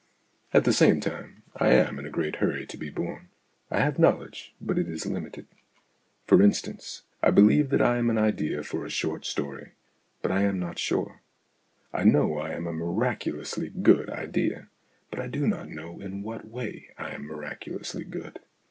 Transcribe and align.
At 0.51 0.63
the 0.63 0.73
same 0.73 0.99
time, 0.99 1.43
I 1.55 1.73
am 1.73 1.99
in 1.99 2.07
a 2.07 2.09
great 2.09 2.37
hurry 2.37 2.65
to 2.65 2.75
be 2.75 2.89
born. 2.89 3.29
I 3.69 3.81
have 3.81 3.99
knowledge, 3.99 4.51
but 4.59 4.79
it 4.79 4.89
is 4.89 5.05
limited. 5.05 5.45
For 6.25 6.39
THE 6.39 6.45
AUTOBIOGRAPHY 6.45 6.47
OF 6.49 6.63
AN 6.65 6.69
IDEA 6.71 6.71
49 6.71 6.73
instance, 6.73 7.01
I 7.21 7.29
believe 7.29 7.69
that 7.69 7.81
I 7.83 7.97
am 7.99 8.09
an 8.09 8.17
idea 8.17 8.63
for 8.63 8.83
a 8.83 8.89
short 8.89 9.25
story, 9.27 9.73
but 10.23 10.31
I 10.31 10.41
am 10.41 10.57
not 10.57 10.79
sure. 10.79 11.21
I 11.93 12.03
know 12.03 12.39
I 12.39 12.49
am 12.53 12.65
a 12.65 12.73
miracu 12.73 13.33
lously 13.33 13.83
good 13.83 14.09
idea, 14.09 14.69
but 15.11 15.19
I 15.19 15.27
do 15.27 15.47
not 15.47 15.69
know 15.69 15.99
in 15.99 16.23
what 16.23 16.47
way 16.49 16.87
I 16.97 17.11
am 17.11 17.27
miraculously 17.27 18.03
good. 18.03 18.39